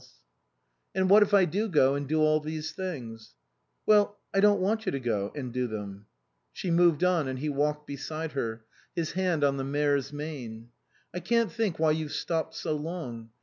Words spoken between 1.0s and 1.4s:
And what if